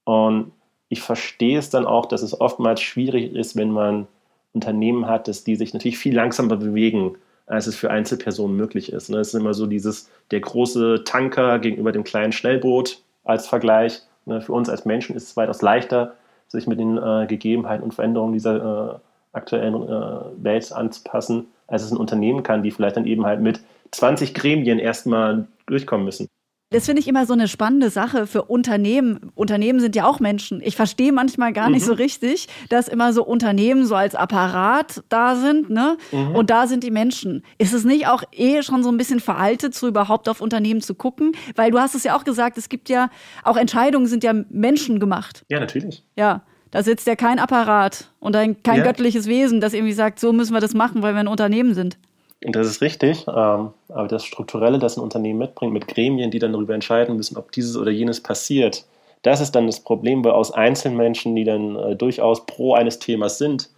[0.06, 0.52] Und
[0.90, 4.08] ich verstehe es dann auch, dass es oftmals schwierig ist, wenn man
[4.54, 9.10] Unternehmen hat, dass die sich natürlich viel langsamer bewegen, als es für Einzelpersonen möglich ist.
[9.10, 9.20] ne?
[9.20, 14.02] Es ist immer so dieses, der große Tanker gegenüber dem kleinen Schnellboot als Vergleich.
[14.26, 14.42] Ne?
[14.42, 16.16] Für uns als Menschen ist es weitaus leichter,
[16.48, 19.00] sich mit den äh, Gegebenheiten und Veränderungen dieser äh,
[19.38, 23.62] aktuellen äh, Welt anzupassen, als es ein Unternehmen kann, die vielleicht dann eben halt mit
[23.92, 26.28] 20 Gremien erstmal durchkommen müssen.
[26.72, 29.32] Das finde ich immer so eine spannende Sache für Unternehmen.
[29.34, 30.62] Unternehmen sind ja auch Menschen.
[30.64, 35.36] Ich verstehe manchmal gar nicht so richtig, dass immer so Unternehmen so als Apparat da
[35.36, 35.98] sind, ne?
[36.12, 37.44] Und da sind die Menschen.
[37.58, 40.94] Ist es nicht auch eh schon so ein bisschen veraltet, so überhaupt auf Unternehmen zu
[40.94, 41.32] gucken?
[41.56, 43.10] Weil du hast es ja auch gesagt, es gibt ja,
[43.44, 45.46] auch Entscheidungen sind ja menschengemacht.
[45.50, 46.04] Ja, natürlich.
[46.16, 46.44] Ja.
[46.70, 48.84] Da sitzt ja kein Apparat und ein, kein Ja.
[48.84, 51.98] göttliches Wesen, das irgendwie sagt, so müssen wir das machen, weil wir ein Unternehmen sind.
[52.44, 56.40] Und das ist richtig, ähm, aber das Strukturelle, das ein Unternehmen mitbringt, mit Gremien, die
[56.40, 58.86] dann darüber entscheiden müssen, ob dieses oder jenes passiert,
[59.24, 63.38] das ist dann das Problem, weil aus Einzelmenschen, die dann äh, durchaus pro eines Themas
[63.38, 63.70] sind,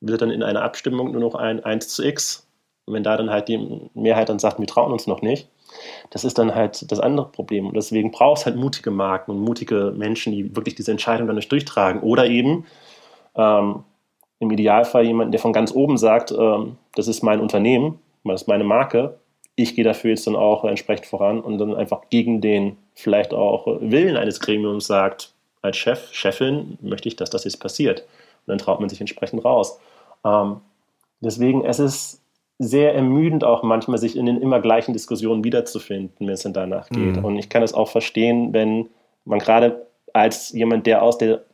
[0.00, 2.46] wird dann in einer Abstimmung nur noch ein 1 zu x.
[2.84, 5.48] Und wenn da dann halt die Mehrheit dann sagt, wir trauen uns noch nicht,
[6.10, 7.66] das ist dann halt das andere Problem.
[7.66, 11.36] Und deswegen braucht es halt mutige Marken und mutige Menschen, die wirklich diese Entscheidung dann
[11.36, 12.02] nicht durchtragen.
[12.02, 12.66] Oder eben
[13.34, 13.82] ähm,
[14.38, 17.98] im Idealfall jemanden, der von ganz oben sagt, ähm, das ist mein Unternehmen,
[18.32, 19.18] das ist meine Marke,
[19.56, 23.66] ich gehe dafür jetzt dann auch entsprechend voran und dann einfach gegen den vielleicht auch
[23.80, 25.32] Willen eines Gremiums sagt,
[25.62, 28.00] als Chef, Chefin möchte ich, dass das jetzt passiert.
[28.00, 29.78] Und dann traut man sich entsprechend raus.
[30.24, 30.56] Ähm,
[31.20, 32.20] deswegen, es ist
[32.58, 36.88] sehr ermüdend auch manchmal, sich in den immer gleichen Diskussionen wiederzufinden, wenn es dann danach
[36.88, 37.16] geht.
[37.16, 37.24] Mhm.
[37.24, 38.88] Und ich kann es auch verstehen, wenn
[39.24, 41.44] man gerade als jemand, der aus der,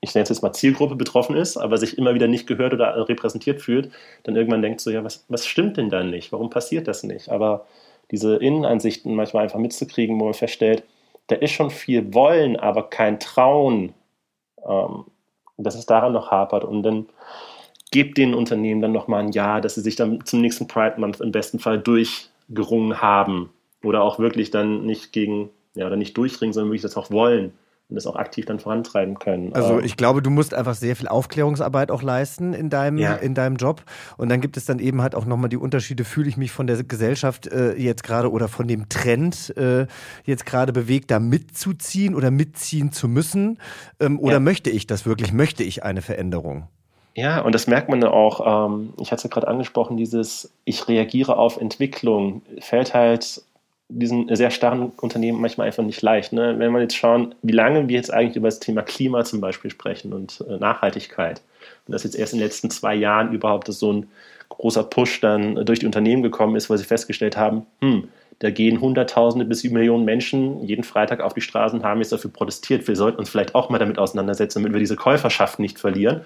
[0.00, 3.08] ich nenne es jetzt mal Zielgruppe betroffen ist, aber sich immer wieder nicht gehört oder
[3.08, 3.90] repräsentiert fühlt,
[4.22, 6.32] dann irgendwann denkt so, ja, was, was stimmt denn da nicht?
[6.32, 7.28] Warum passiert das nicht?
[7.28, 7.66] Aber
[8.10, 10.84] diese Innenansichten manchmal einfach mitzukriegen, wo man feststellt,
[11.26, 13.94] da ist schon viel Wollen, aber kein Trauen,
[14.66, 15.04] ähm,
[15.56, 16.64] dass es daran noch hapert.
[16.64, 17.06] Und dann
[17.90, 21.20] gebt den Unternehmen dann nochmal ein Jahr, dass sie sich dann zum nächsten Pride Month
[21.20, 23.50] im besten Fall durchgerungen haben
[23.82, 27.52] oder auch wirklich dann nicht gegen, ja, oder nicht durchringen, sondern wirklich das auch wollen
[27.88, 29.52] und das auch aktiv dann vorantreiben können.
[29.52, 33.14] Also ich glaube, du musst einfach sehr viel Aufklärungsarbeit auch leisten in deinem, ja.
[33.14, 33.82] in deinem Job.
[34.16, 36.66] Und dann gibt es dann eben halt auch nochmal die Unterschiede, fühle ich mich von
[36.66, 39.86] der Gesellschaft äh, jetzt gerade oder von dem Trend äh,
[40.24, 43.58] jetzt gerade bewegt, da mitzuziehen oder mitziehen zu müssen?
[44.00, 44.40] Ähm, oder ja.
[44.40, 45.32] möchte ich das wirklich?
[45.32, 46.66] Möchte ich eine Veränderung?
[47.14, 50.86] Ja, und das merkt man auch, ähm, ich hatte es ja gerade angesprochen, dieses Ich
[50.88, 53.42] reagiere auf Entwicklung fällt halt
[53.88, 56.32] diesen sehr starren Unternehmen manchmal einfach nicht leicht.
[56.32, 56.58] Ne?
[56.58, 59.70] Wenn wir jetzt schauen, wie lange wir jetzt eigentlich über das Thema Klima zum Beispiel
[59.70, 61.40] sprechen und äh, Nachhaltigkeit,
[61.86, 64.08] und dass jetzt erst in den letzten zwei Jahren überhaupt so ein
[64.48, 68.08] großer Push dann durch die Unternehmen gekommen ist, weil sie festgestellt haben, hm,
[68.40, 72.86] da gehen Hunderttausende bis Millionen Menschen jeden Freitag auf die Straßen, haben jetzt dafür protestiert.
[72.86, 76.20] Wir sollten uns vielleicht auch mal damit auseinandersetzen, damit wir diese Käuferschaft nicht verlieren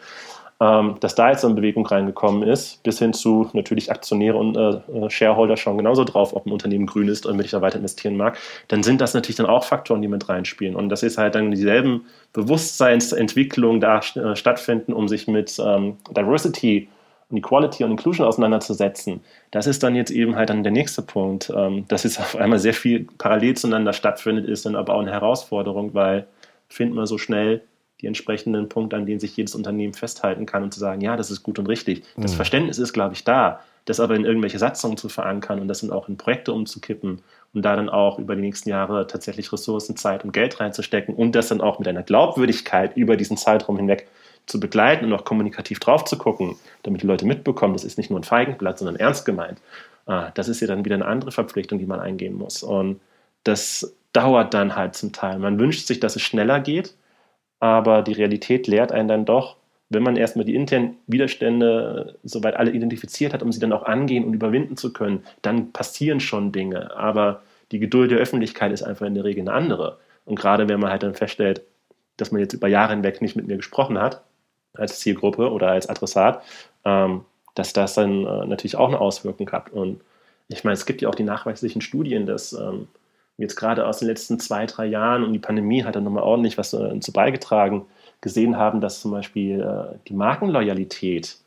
[0.62, 4.56] ähm, dass da jetzt so eine Bewegung reingekommen ist, bis hin zu natürlich Aktionäre und
[4.56, 7.62] äh, äh, Shareholder schauen genauso drauf, ob ein Unternehmen grün ist und wenn ich da
[7.62, 8.36] weiter investieren mag,
[8.68, 10.76] dann sind das natürlich dann auch Faktoren, die mit reinspielen.
[10.76, 16.88] Und das ist halt dann dieselben Bewusstseinsentwicklungen da äh, stattfinden, um sich mit ähm, Diversity
[17.30, 19.22] und Equality und Inclusion auseinanderzusetzen.
[19.52, 21.50] Das ist dann jetzt eben halt dann der nächste Punkt.
[21.56, 25.12] Ähm, dass jetzt auf einmal sehr viel parallel zueinander stattfindet, ist dann aber auch eine
[25.12, 26.26] Herausforderung, weil
[26.68, 27.62] finden wir so schnell
[28.00, 31.30] die entsprechenden Punkte, an denen sich jedes Unternehmen festhalten kann und zu sagen, ja, das
[31.30, 32.04] ist gut und richtig.
[32.16, 32.36] Das mhm.
[32.36, 33.60] Verständnis ist, glaube ich, da.
[33.84, 37.22] Das aber in irgendwelche Satzungen zu verankern und das dann auch in Projekte umzukippen
[37.54, 41.32] und da dann auch über die nächsten Jahre tatsächlich Ressourcen, Zeit und Geld reinzustecken und
[41.32, 44.06] das dann auch mit einer Glaubwürdigkeit über diesen Zeitraum hinweg
[44.46, 48.10] zu begleiten und auch kommunikativ drauf zu gucken, damit die Leute mitbekommen, das ist nicht
[48.10, 49.60] nur ein Feigenblatt, sondern ernst gemeint.
[50.06, 52.62] Ah, das ist ja dann wieder eine andere Verpflichtung, die man eingehen muss.
[52.62, 53.00] Und
[53.44, 55.38] das dauert dann halt zum Teil.
[55.38, 56.94] Man wünscht sich, dass es schneller geht,
[57.60, 59.56] aber die Realität lehrt einen dann doch,
[59.90, 64.24] wenn man erstmal die internen Widerstände soweit alle identifiziert hat, um sie dann auch angehen
[64.24, 66.96] und überwinden zu können, dann passieren schon Dinge.
[66.96, 67.42] Aber
[67.72, 69.98] die Geduld der Öffentlichkeit ist einfach in der Regel eine andere.
[70.24, 71.62] Und gerade wenn man halt dann feststellt,
[72.16, 74.22] dass man jetzt über Jahre hinweg nicht mit mir gesprochen hat,
[74.74, 76.42] als Zielgruppe oder als Adressat,
[76.84, 79.70] ähm, dass das dann äh, natürlich auch eine Auswirkung hat.
[79.70, 80.00] Und
[80.48, 82.86] ich meine, es gibt ja auch die nachweislichen Studien, dass ähm,
[83.40, 86.58] jetzt gerade aus den letzten zwei, drei Jahren und die Pandemie hat dann nochmal ordentlich
[86.58, 87.86] was äh, dazu beigetragen,
[88.20, 91.38] gesehen haben, dass zum Beispiel äh, die Markenloyalität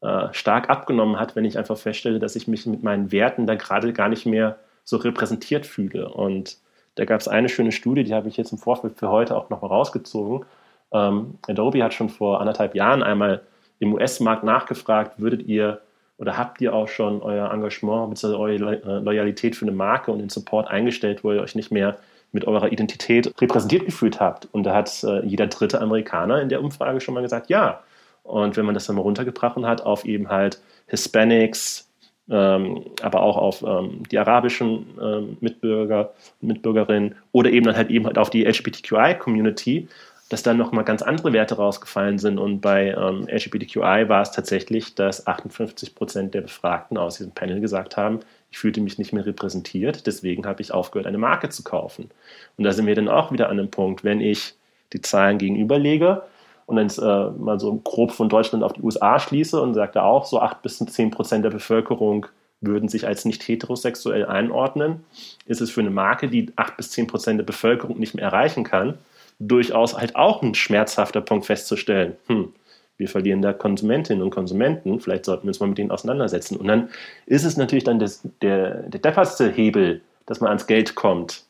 [0.00, 3.56] äh, stark abgenommen hat, wenn ich einfach feststelle, dass ich mich mit meinen Werten da
[3.56, 6.08] gerade gar nicht mehr so repräsentiert fühle.
[6.08, 6.56] Und
[6.94, 9.50] da gab es eine schöne Studie, die habe ich jetzt im Vorfeld für heute auch
[9.50, 10.46] nochmal rausgezogen.
[10.92, 13.42] Ähm, Adobe hat schon vor anderthalb Jahren einmal
[13.78, 15.80] im US-Markt nachgefragt, würdet ihr
[16.20, 18.34] oder habt ihr auch schon euer Engagement bzw.
[18.34, 21.96] eure äh, Loyalität für eine Marke und den Support eingestellt, wo ihr euch nicht mehr
[22.30, 24.46] mit eurer Identität repräsentiert gefühlt habt?
[24.52, 27.80] Und da hat äh, jeder dritte Amerikaner in der Umfrage schon mal gesagt, ja.
[28.22, 31.90] Und wenn man das dann mal runtergebrochen hat auf eben halt Hispanics,
[32.28, 38.04] ähm, aber auch auf ähm, die arabischen ähm, Mitbürger Mitbürgerinnen oder eben dann halt eben
[38.04, 39.88] halt auf die LGBTQI-Community,
[40.30, 42.38] dass dann nochmal ganz andere Werte rausgefallen sind.
[42.38, 47.60] Und bei ähm, LGBTQI war es tatsächlich, dass 58 Prozent der Befragten aus diesem Panel
[47.60, 51.62] gesagt haben, ich fühlte mich nicht mehr repräsentiert, deswegen habe ich aufgehört, eine Marke zu
[51.62, 52.10] kaufen.
[52.56, 54.54] Und da sind wir dann auch wieder an dem Punkt, wenn ich
[54.92, 56.22] die Zahlen gegenüberlege
[56.66, 60.02] und dann äh, mal so grob von Deutschland auf die USA schließe und sagt da
[60.02, 62.26] auch, so 8 bis 10 Prozent der Bevölkerung
[62.60, 65.04] würden sich als nicht heterosexuell einordnen,
[65.46, 68.62] ist es für eine Marke, die 8 bis 10 Prozent der Bevölkerung nicht mehr erreichen
[68.62, 68.98] kann,
[69.40, 72.16] durchaus halt auch ein schmerzhafter Punkt festzustellen.
[72.26, 72.52] Hm,
[72.98, 76.56] wir verlieren da Konsumentinnen und Konsumenten, vielleicht sollten wir uns mal mit denen auseinandersetzen.
[76.56, 76.90] Und dann
[77.26, 81.44] ist es natürlich dann das, der, der depperste Hebel, dass man ans Geld kommt.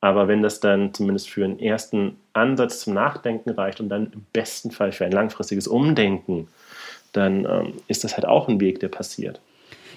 [0.00, 4.26] Aber wenn das dann zumindest für einen ersten Ansatz zum Nachdenken reicht und dann im
[4.32, 6.48] besten Fall für ein langfristiges Umdenken,
[7.12, 9.40] dann ähm, ist das halt auch ein Weg, der passiert.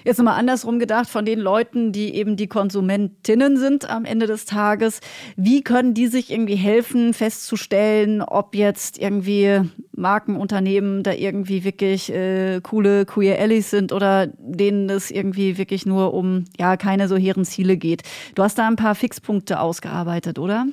[0.04, 4.44] Jetzt nochmal andersrum gedacht von den Leuten, die eben die Konsumentinnen sind am Ende des
[4.44, 5.00] Tages.
[5.36, 12.60] Wie können die sich irgendwie helfen, festzustellen, ob jetzt irgendwie Markenunternehmen da irgendwie wirklich äh,
[12.62, 17.44] coole Queer Allies sind oder denen es irgendwie wirklich nur um ja keine so hehren
[17.44, 18.02] Ziele geht?
[18.34, 20.66] Du hast da ein paar Fixpunkte ausgearbeitet, oder?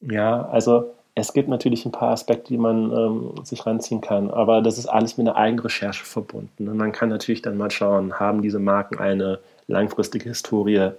[0.00, 4.60] Ja, also es gibt natürlich ein paar Aspekte, die man ähm, sich ranziehen kann, aber
[4.60, 6.68] das ist alles mit einer eigenen Recherche verbunden.
[6.68, 10.90] Und man kann natürlich dann mal schauen, haben diese Marken eine langfristige Historie,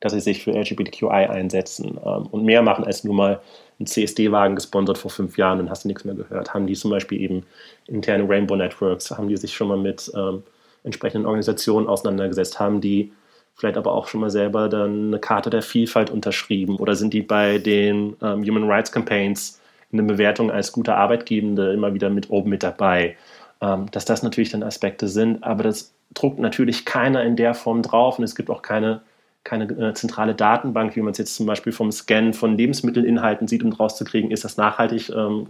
[0.00, 3.40] dass sie sich für LGBTQI einsetzen ähm, und mehr machen als nur mal
[3.78, 6.52] einen CSD-Wagen gesponsert vor fünf Jahren und hast du nichts mehr gehört.
[6.52, 7.46] Haben die zum Beispiel eben
[7.86, 10.42] interne Rainbow Networks, haben die sich schon mal mit ähm,
[10.82, 13.12] entsprechenden Organisationen auseinandergesetzt, haben die
[13.54, 17.22] vielleicht aber auch schon mal selber dann eine Karte der Vielfalt unterschrieben oder sind die
[17.22, 19.59] bei den ähm, Human Rights Campaigns
[19.92, 23.16] in der Bewertung als gute Arbeitgebende immer wieder mit oben mit dabei.
[23.60, 27.82] Ähm, dass das natürlich dann Aspekte sind, aber das druckt natürlich keiner in der Form
[27.82, 29.02] drauf und es gibt auch keine,
[29.44, 33.62] keine äh, zentrale Datenbank, wie man es jetzt zum Beispiel vom Scan von Lebensmittelinhalten sieht,
[33.62, 35.46] um rauszukriegen, ist das nachhaltig ähm,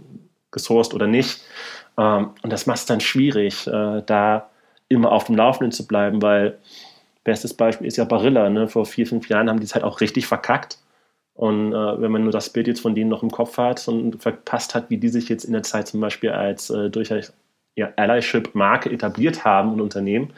[0.51, 1.41] gesourced oder nicht.
[1.97, 4.49] Ähm, und das macht es dann schwierig, äh, da
[4.89, 6.57] immer auf dem Laufenden zu bleiben, weil
[7.23, 8.49] bestes Beispiel ist ja Barilla.
[8.49, 8.67] Ne?
[8.67, 10.77] Vor vier, fünf Jahren haben die es halt auch richtig verkackt.
[11.41, 14.21] Und äh, wenn man nur das Bild jetzt von denen noch im Kopf hat und
[14.21, 17.33] verpasst hat, wie die sich jetzt in der Zeit zum Beispiel als äh, durchaus
[17.75, 20.33] ja, Allyship-Marke etabliert haben und Unternehmen,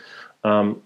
[0.45, 0.77] ähm,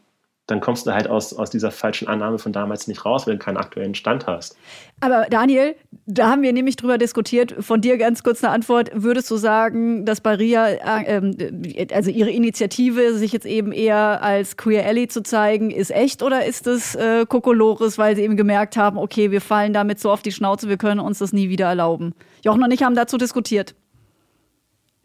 [0.47, 3.39] dann kommst du halt aus, aus dieser falschen Annahme von damals nicht raus, wenn du
[3.39, 4.57] keinen aktuellen Stand hast.
[5.01, 7.53] Aber Daniel, da haben wir nämlich drüber diskutiert.
[7.59, 8.89] Von dir ganz kurz eine Antwort.
[8.93, 14.85] Würdest du sagen, dass Baria, äh, also ihre Initiative, sich jetzt eben eher als Queer
[14.85, 18.97] Ally zu zeigen, ist echt oder ist es äh, Kokolores, weil sie eben gemerkt haben,
[18.97, 22.15] okay, wir fallen damit so auf die Schnauze, wir können uns das nie wieder erlauben?
[22.43, 23.75] Jochen und ich haben dazu diskutiert.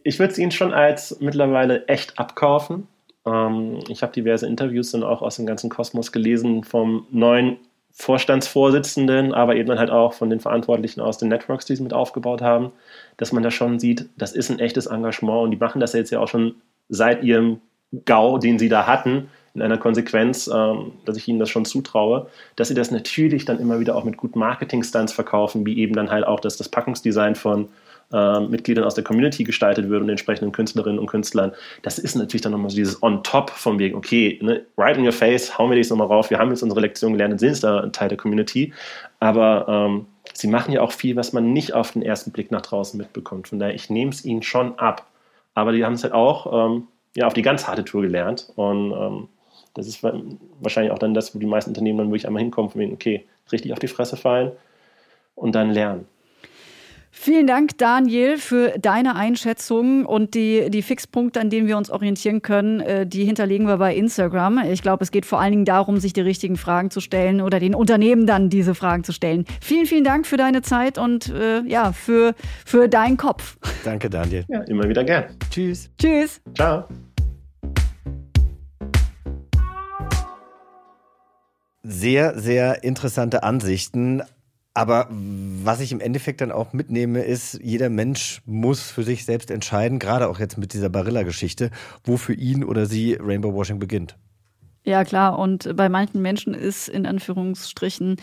[0.04, 2.86] Ich würde es ihnen schon als mittlerweile echt abkaufen.
[3.26, 7.56] Ähm, ich habe diverse Interviews dann auch aus dem ganzen Kosmos gelesen vom neuen
[7.92, 11.92] Vorstandsvorsitzenden, aber eben dann halt auch von den Verantwortlichen aus den Networks, die sie mit
[11.92, 12.72] aufgebaut haben,
[13.18, 16.10] dass man da schon sieht, das ist ein echtes Engagement und die machen das jetzt
[16.10, 16.54] ja auch schon
[16.88, 17.60] seit ihrem
[18.06, 22.28] GAU, den sie da hatten, in einer Konsequenz, ähm, dass ich ihnen das schon zutraue,
[22.56, 26.10] dass sie das natürlich dann immer wieder auch mit guten Marketing-Stunts verkaufen, wie eben dann
[26.10, 27.68] halt auch das, das Packungsdesign von
[28.12, 31.52] äh, Mitgliedern aus der Community gestaltet wird und entsprechenden Künstlerinnen und Künstlern.
[31.82, 35.12] Das ist natürlich dann nochmal so dieses On-Top von wegen, okay, ne, right in your
[35.12, 37.64] face, hauen wir dich nochmal rauf, wir haben jetzt unsere Lektion gelernt und sind jetzt
[37.64, 38.72] da ein Teil der Community.
[39.20, 42.62] Aber ähm, sie machen ja auch viel, was man nicht auf den ersten Blick nach
[42.62, 43.48] draußen mitbekommt.
[43.48, 45.06] Von daher, ich nehme es ihnen schon ab.
[45.54, 48.50] Aber die haben es halt auch ähm, ja, auf die ganz harte Tour gelernt.
[48.56, 49.28] Und ähm,
[49.74, 50.02] das ist
[50.60, 53.26] wahrscheinlich auch dann das, wo die meisten Unternehmen dann wirklich einmal hinkommen, von wegen, okay,
[53.50, 54.52] richtig auf die Fresse fallen
[55.34, 56.06] und dann lernen.
[57.14, 62.40] Vielen Dank, Daniel, für deine Einschätzung und die, die Fixpunkte, an denen wir uns orientieren
[62.40, 64.58] können, äh, die hinterlegen wir bei Instagram.
[64.70, 67.60] Ich glaube, es geht vor allen Dingen darum, sich die richtigen Fragen zu stellen oder
[67.60, 69.44] den Unternehmen dann diese Fragen zu stellen.
[69.60, 73.58] Vielen, vielen Dank für deine Zeit und äh, ja, für, für deinen Kopf.
[73.84, 74.46] Danke, Daniel.
[74.48, 75.24] Ja, immer wieder gern.
[75.50, 75.90] Tschüss.
[75.98, 76.40] Tschüss.
[76.54, 76.84] Ciao.
[81.82, 84.22] Sehr, sehr interessante Ansichten.
[84.74, 89.50] Aber was ich im Endeffekt dann auch mitnehme, ist, jeder Mensch muss für sich selbst
[89.50, 91.70] entscheiden, gerade auch jetzt mit dieser Barilla-Geschichte,
[92.04, 94.16] wo für ihn oder sie Rainbow Washing beginnt.
[94.84, 95.38] Ja, klar.
[95.38, 98.16] Und bei manchen Menschen ist in Anführungsstrichen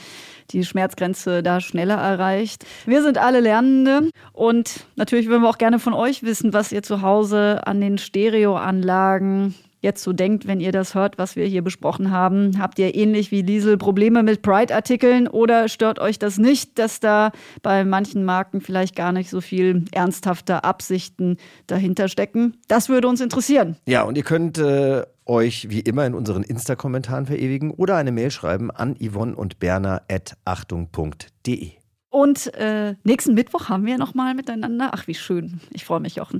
[0.51, 2.65] die Schmerzgrenze da schneller erreicht.
[2.85, 6.83] Wir sind alle Lernende und natürlich würden wir auch gerne von euch wissen, was ihr
[6.83, 11.61] zu Hause an den Stereoanlagen jetzt so denkt, wenn ihr das hört, was wir hier
[11.61, 12.59] besprochen haben.
[12.59, 17.31] Habt ihr ähnlich wie Liesel Probleme mit Pride-Artikeln oder stört euch das nicht, dass da
[17.61, 21.37] bei manchen Marken vielleicht gar nicht so viel ernsthafte Absichten
[21.67, 22.57] dahinter stecken?
[22.67, 23.77] Das würde uns interessieren.
[23.85, 28.31] Ja, und ihr könnt äh, euch wie immer in unseren Insta-Kommentaren verewigen oder eine Mail
[28.31, 31.71] schreiben an yvonne und berner at achtung.de.
[32.09, 34.89] Und äh, nächsten Mittwoch haben wir nochmal miteinander.
[34.93, 35.61] Ach, wie schön.
[35.71, 36.39] Ich freue mich, Jochen.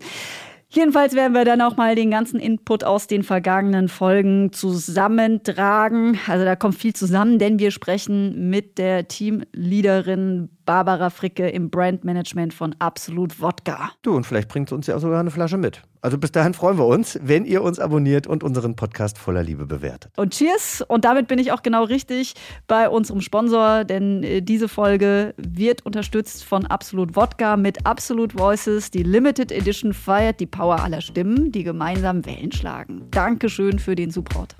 [0.72, 6.20] Jedenfalls werden wir dann auch mal den ganzen Input aus den vergangenen Folgen zusammentragen.
[6.28, 12.54] Also da kommt viel zusammen, denn wir sprechen mit der Teamleaderin Barbara Fricke im Brandmanagement
[12.54, 13.90] von Absolut Wodka.
[14.04, 15.82] Du, und vielleicht bringt uns ja sogar eine Flasche mit.
[16.02, 19.66] Also bis dahin freuen wir uns, wenn ihr uns abonniert und unseren Podcast voller Liebe
[19.66, 20.12] bewertet.
[20.18, 20.84] Und cheers!
[20.88, 22.36] Und damit bin ich auch genau richtig
[22.68, 28.92] bei unserem Sponsor, denn äh, diese Folge wird unterstützt von Absolut Wodka mit Absolut Voices.
[28.92, 33.08] Die Limited Edition feiert die Power aller Stimmen, die gemeinsam Wellen schlagen.
[33.12, 34.56] Dankeschön für den Support.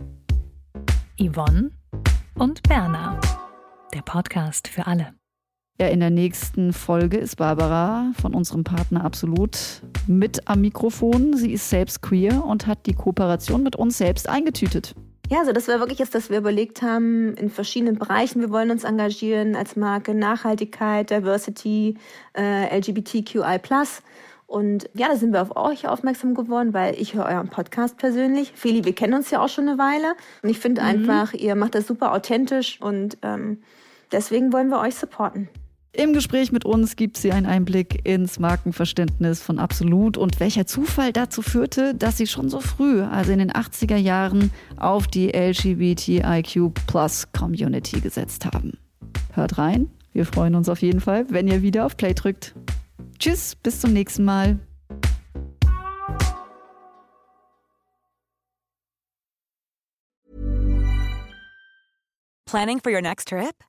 [1.20, 1.72] Yvonne
[2.36, 3.20] und Berna.
[3.94, 5.19] Der Podcast für alle.
[5.82, 11.38] Ja, in der nächsten Folge ist Barbara von unserem Partner Absolut mit am Mikrofon.
[11.38, 14.94] Sie ist selbst queer und hat die Kooperation mit uns selbst eingetütet.
[15.30, 18.72] Ja, also das war wirklich jetzt, dass wir überlegt haben, in verschiedenen Bereichen, wir wollen
[18.72, 21.96] uns engagieren als Marke Nachhaltigkeit, Diversity,
[22.36, 23.60] äh, LGBTQI+.
[24.48, 28.52] Und ja, da sind wir auf euch aufmerksam geworden, weil ich höre euren Podcast persönlich.
[28.54, 30.16] Feli, wir kennen uns ja auch schon eine Weile.
[30.44, 30.88] Und ich finde mhm.
[30.88, 33.62] einfach, ihr macht das super authentisch und ähm,
[34.12, 35.48] deswegen wollen wir euch supporten.
[35.92, 41.12] Im Gespräch mit uns gibt sie einen Einblick ins Markenverständnis von Absolut und welcher Zufall
[41.12, 46.74] dazu führte, dass sie schon so früh, also in den 80er Jahren, auf die LGBTIQ
[47.38, 48.78] Community gesetzt haben.
[49.34, 52.54] Hört rein, wir freuen uns auf jeden Fall, wenn ihr wieder auf Play drückt.
[53.18, 54.60] Tschüss, bis zum nächsten Mal.
[62.46, 63.69] Planning for your next trip?